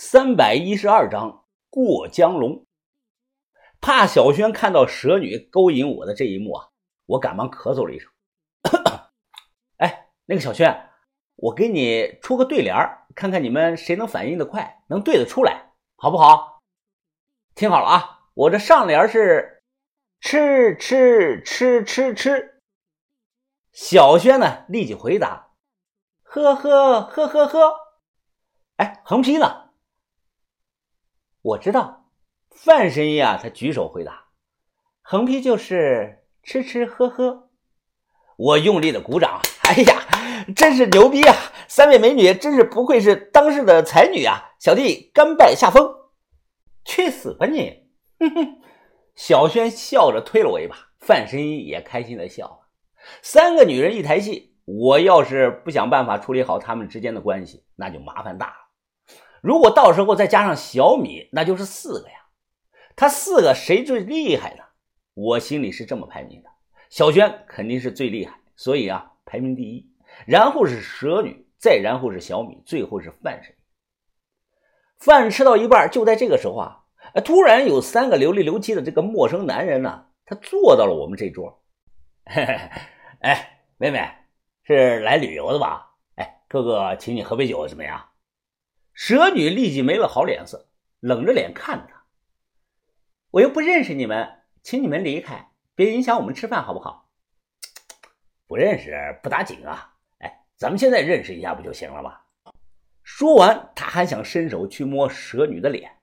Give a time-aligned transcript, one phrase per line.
[0.00, 2.64] 三百一十二章过江龙。
[3.80, 6.68] 怕小轩看到蛇女勾引我的这一幕啊，
[7.04, 8.08] 我赶忙咳嗽了一声。
[9.78, 10.88] 哎，那个小轩，
[11.34, 12.76] 我给你出个对联
[13.16, 16.62] 看看你们谁能反应的快，能对得出来，好不好？
[17.56, 19.64] 听好了啊，我这上联是
[20.20, 22.62] 吃吃吃吃吃。
[23.72, 25.54] 小轩呢，立即回答：
[26.22, 27.74] 呵呵呵呵呵。
[28.76, 29.67] 哎，横批呢？
[31.42, 32.10] 我知道，
[32.50, 34.24] 范神医啊，他举手回答
[35.02, 37.50] ：“横批就是吃吃喝喝。”
[38.36, 40.02] 我用力的鼓掌，哎呀，
[40.54, 41.34] 真是牛逼啊！
[41.66, 44.52] 三位美女真是不愧是当世的才女啊！
[44.60, 45.92] 小弟甘拜下风。
[46.84, 47.88] 去死吧你！
[48.18, 48.60] 哼哼，
[49.14, 52.68] 小轩笑着推了我一把，范神医也开心的笑了。
[53.22, 58.67] 三个女人一台戏，我要是不想办法处理好他们之间的关系，那就麻烦大了。
[59.42, 62.14] 如果到时候再加上小米，那就是四个呀。
[62.96, 64.64] 他四个谁最厉害呢？
[65.14, 66.48] 我心里是这么排名的：
[66.90, 69.88] 小轩肯定是最厉害，所以啊，排名第一。
[70.26, 73.54] 然后是蛇女，再然后是小米，最后是范神。
[74.98, 76.84] 饭吃到一半，就在这个时候啊，
[77.24, 81.62] 突然有三个流里流气的这个陌生男人呢，他坐到了我们这桌。
[83.20, 84.08] 哎，妹妹
[84.64, 85.94] 是来旅游的吧？
[86.16, 88.07] 哎，哥哥请你喝杯酒怎么样？
[88.98, 90.66] 蛇女立即没了好脸色，
[90.98, 92.02] 冷着脸看他。
[93.30, 97.08] 我又不认识你们，请你们离开，别影响我们吃饭，好不好？
[98.48, 102.18] 不认识不打紧啊，哎，咱们现在认识一下不就行了吗？
[103.04, 106.00] 说完，他还想伸手去摸蛇女的脸，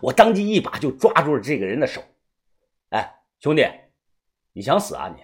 [0.00, 2.02] 我当即一把就抓住了这个人的手。
[2.88, 3.68] 哎，兄弟，
[4.54, 5.22] 你想死啊你？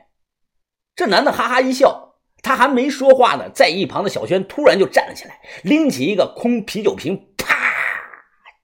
[0.94, 2.03] 这男的哈哈一笑。
[2.44, 7.56] 他还没说话呢，在一旁的小轩突然就站了起来，拎起一个空啤酒瓶，啪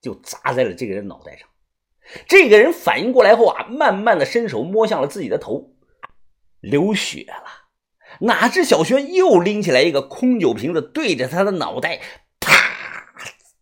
[0.03, 1.49] 就砸在了这个人脑袋上。
[2.29, 5.73] 这个人反应过来后啊，慢慢的伸手摸向了自己的头，
[6.61, 7.45] 流血了。
[8.21, 12.01] 哪知小轩又拎起来一个空酒瓶子，对着他的脑袋，
[12.39, 12.53] 啪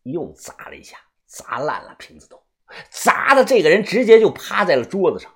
[0.03, 2.43] 又砸了一下，砸烂了瓶子都，
[2.91, 5.33] 砸的这个人直接就趴在了桌子上。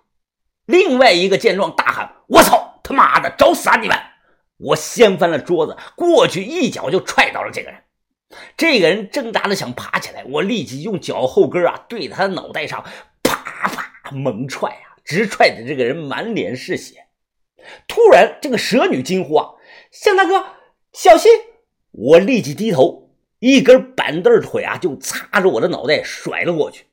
[0.66, 3.96] 另外一个见状大喊：“我操他妈的，找死啊你们！”
[4.62, 7.80] 我掀翻了桌子，过去一脚就踹倒了这个人。
[8.56, 12.84] 这个人挣扎着想爬起来，我立即用脚后跟啊对着他的脑袋上
[13.22, 17.06] 啪啪猛踹啊，直踹的这个人满脸是血。
[17.86, 19.50] 突然，这个蛇女惊呼啊
[19.92, 20.44] ：“向大哥，
[20.92, 21.30] 小心！”
[21.92, 26.86] 我立即低头，一根板凳腿啊就擦着我的脑袋甩了过去。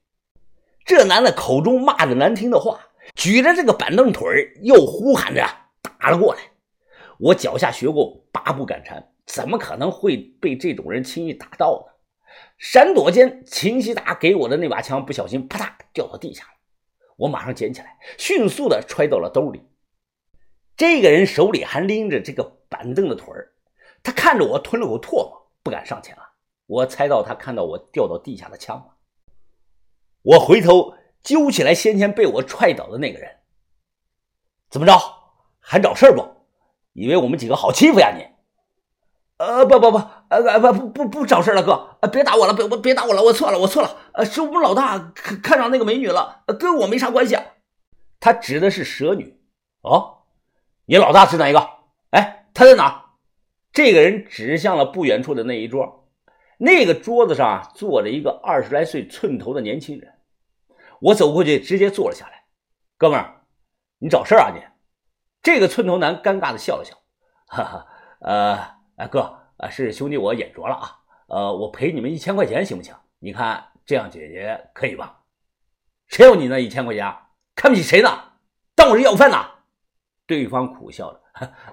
[0.86, 2.80] 这男的口中骂着难听的话，
[3.16, 5.48] 举着这个板凳腿又呼喊着
[5.82, 6.42] 打了过来。
[7.20, 11.94] 我脚下学过八步赶蝉，怎么可能会被这种人轻易打到呢？
[12.58, 16.52] 闪躲间，秦希达给我的那把枪不小心啪嗒掉到地下了。
[17.18, 19.68] 我马上捡起来，迅速的揣到了兜里。
[20.78, 23.52] 这个人手里还拎着这个板凳的腿儿，
[24.02, 26.24] 他看着我吞了口唾沫，不敢上前了。
[26.68, 28.96] 我猜到他看到我掉到地下的枪了。
[30.22, 33.40] 我回头揪起来先前被我踹倒的那个人，
[34.70, 34.94] 怎么着？
[35.60, 36.39] 还找事不？
[37.00, 38.12] 以为我们几个好欺负呀？
[38.14, 38.26] 你，
[39.38, 47.38] 呃，不不不，呃，不不不不找事了，哥，别打我了，别别打我了，我错了，我错了，呃，是我们老大看上那个美女了，跟我没啥关系。
[48.20, 49.40] 他指的是蛇女。
[49.82, 50.24] 哦，
[50.88, 51.70] 你老大是哪一个？
[52.10, 53.14] 哎，他在哪？
[53.72, 56.10] 这个人指向了不远处的那一桌，
[56.58, 60.16] 那个桌子上坐着一个二十来岁寸头的年轻人。
[61.00, 62.44] 我走过去，直接坐了下来。
[62.98, 63.44] 哥们儿，
[64.00, 64.60] 你找事儿啊你？
[65.42, 66.98] 这个寸头男尴尬的笑了笑，
[67.48, 67.88] 哈哈，
[68.98, 69.40] 呃，哥，
[69.72, 72.94] 是兄弟我眼拙了啊，呃，我赔你们一千块钱行不行？
[73.20, 75.24] 你看这样解决可以吧？
[76.08, 77.16] 谁有你那一千块钱？
[77.56, 78.10] 看不起谁呢？
[78.76, 79.38] 当我是要饭呢？
[80.26, 81.22] 对方苦笑着，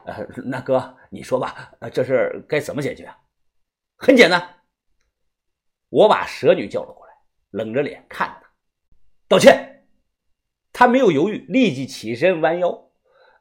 [0.04, 3.12] 呃，那哥你说吧，这事该怎么解决？
[3.97, 4.60] 很简单，
[5.88, 7.12] 我把蛇女叫了过来，
[7.51, 8.48] 冷着脸看着他，
[9.28, 9.89] 道歉。
[10.72, 12.85] 他没有犹豫，立即起身弯腰。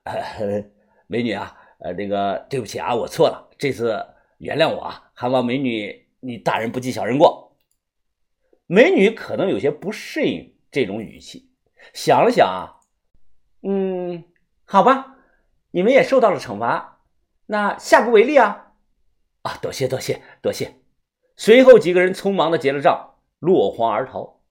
[0.05, 0.63] 呃，
[1.07, 4.05] 美女啊，呃，那个对不起啊，我错了，这次
[4.37, 7.57] 原谅我啊，还望美女你大人不计小人过。
[8.67, 11.51] 美女可能有些不适应这种语气，
[11.93, 12.81] 想了想啊，
[13.61, 14.23] 嗯，
[14.63, 15.17] 好吧，
[15.71, 17.03] 你们也受到了惩罚，
[17.47, 18.73] 那下不为例啊。
[19.41, 20.75] 啊，多谢多谢多谢。
[21.35, 24.41] 随后几个人匆忙的结了账，落荒而逃。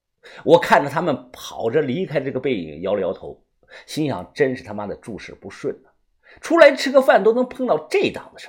[0.44, 3.43] 我看着他们跑着离开这个背影，摇了摇头。
[3.86, 5.88] 心想：真是他妈的诸事不顺呐！
[6.40, 8.48] 出来吃个饭都能碰到这档子事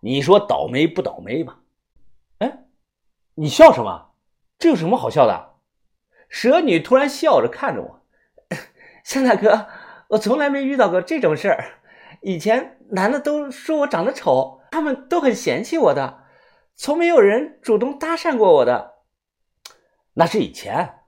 [0.00, 1.58] 你说倒霉不倒霉吧？
[2.38, 2.64] 哎，
[3.34, 4.12] 你笑什么？
[4.58, 5.54] 这有什么好笑的？
[6.28, 8.02] 蛇女突然笑着看着我，
[9.02, 9.66] 向大哥，
[10.08, 11.80] 我从来没遇到过这种事儿。
[12.20, 16.24] 以前男的都说我长得丑，他们都很嫌弃我的，
[16.74, 18.98] 从没有人主动搭讪过我的。
[20.14, 21.00] 那是以前，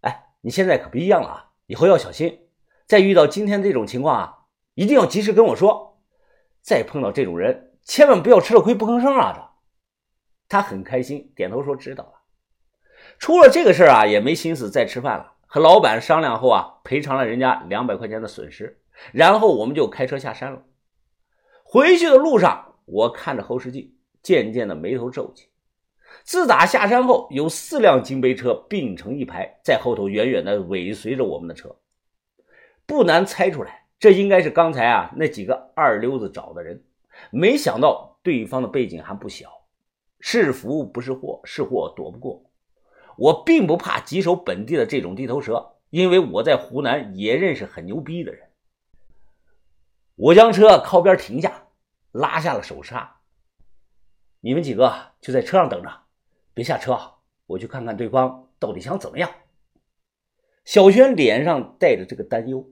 [0.00, 1.50] 哎，你现在可不一样了啊！
[1.66, 2.47] 以后要小心，
[2.88, 4.38] 再遇到今天这种情况啊，
[4.72, 6.00] 一定要及时跟我说。
[6.62, 9.32] 再碰到这种人，千万不要吃了亏不吭声啊！
[10.48, 12.12] 他，他很开心，点头说知道了。
[13.18, 15.34] 出了这个事儿啊，也没心思再吃饭了。
[15.46, 18.80] 和老板商量后啊，赔偿了人家两百块钱的损失，
[19.12, 20.62] 然后我们就开车下山了。
[21.62, 25.48] 回去的路上，我看着后视镜，渐渐的眉头皱起。
[26.24, 31.76] 自打下山后，有四辆金杯车并成一排，在后头远远的尾随着我们的车。
[32.88, 36.82] 不难猜出来，这应该是刚才啊那几个二流子找的人。
[37.30, 39.50] 没想到对方的背景还不小，
[40.20, 42.50] 是福不是祸，是祸躲不过。
[43.18, 48.48] 我并不怕棘手本地的这种地头蛇，因为我在湖南也认识很牛逼的人。
[50.14, 51.66] 我将车靠边停下，
[52.10, 53.16] 拉下了手刹。
[54.40, 56.04] 你们几个就在车上等着。
[56.54, 56.98] 别下车，
[57.44, 59.30] 我去看看对方到底想怎么样。
[60.64, 62.66] 小轩脸上带着这个担忧。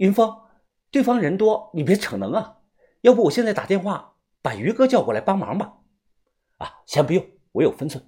[0.00, 0.34] 云峰，
[0.90, 2.56] 对方人多，你别逞能啊！
[3.02, 5.74] 要不我现在打电话把于哥叫过来帮忙吧？
[6.56, 8.02] 啊，先不用，我有分寸。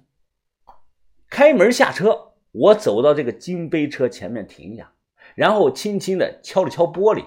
[1.29, 4.91] 开门下车，我走到这个金杯车前面停下，
[5.35, 7.23] 然后轻轻的敲了敲玻璃。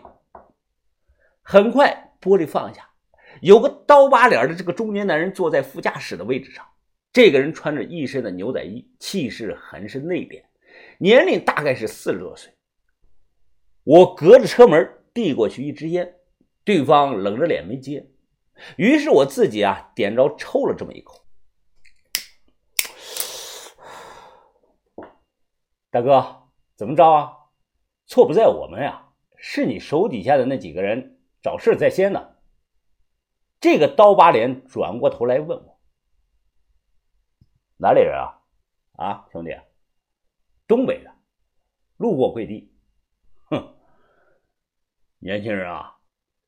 [1.42, 2.90] 很快，玻璃放下，
[3.42, 6.66] 有个刀疤脸的这个中年男人坐在副驾驶的位置上。
[7.12, 10.42] 这个人穿着一身的牛仔衣，气势很是内敛，
[10.98, 12.52] 年龄大概是四十多岁。
[13.86, 16.16] 我隔着车门递过去一支烟，
[16.64, 18.10] 对方冷着脸没接，
[18.76, 21.24] 于是我自己啊点着抽了这么一口。
[25.88, 27.32] 大哥，怎么着啊？
[28.06, 32.34] 错不在我们呀，是你手底下的那几个人找事在先呢。
[33.60, 35.80] 这个刀疤脸转过头来问我。
[37.76, 38.42] 哪里人啊？
[38.96, 39.56] 啊，兄弟，
[40.66, 41.12] 东北的，
[41.98, 42.72] 路过贵地。
[45.18, 45.96] 年轻人啊，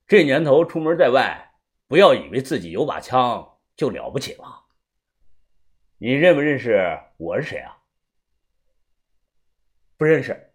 [0.07, 1.53] 这年头出门在外，
[1.87, 4.67] 不要以为自己有把枪就了不起了。
[5.99, 7.79] 你认不认识我是谁啊？
[9.97, 10.53] 不认识，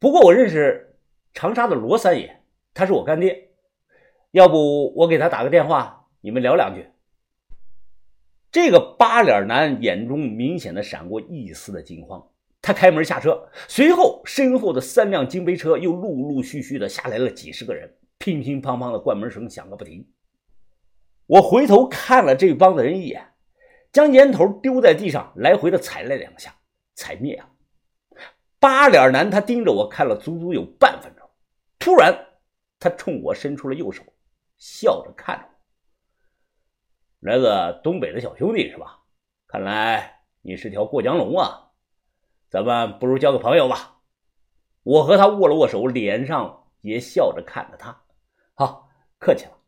[0.00, 0.98] 不过我认识
[1.32, 2.42] 长沙的罗三爷，
[2.72, 3.52] 他是我干爹。
[4.32, 6.90] 要不我给他打个电话，你们聊两句。
[8.50, 12.28] 这个八脸男眼中明显的闪过一丝的惊慌，
[12.66, 20.10] 他开门下车，随后身后的三辆金杯车又陆陆续续的下来了几十个人，乒乒乓乓的关门声响个不停。
[21.26, 23.34] 我回头看了这帮的人一眼，
[23.92, 26.56] 将烟头丢在地上，来回的踩了两下，
[26.94, 27.50] 踩灭了。
[28.58, 31.28] 八脸男他盯着我看了足足有半分钟，
[31.78, 32.18] 突然
[32.78, 34.02] 他冲我伸出了右手，
[34.56, 35.50] 笑着看着我。
[37.30, 39.00] 来个东北的小兄弟是吧？
[39.48, 41.60] 看来你是条过江龙啊！
[42.54, 43.96] 咱们不如交个朋友吧。
[44.84, 48.02] 我和他握了握手，脸上也笑着看着他。
[48.54, 49.58] 好，客气了。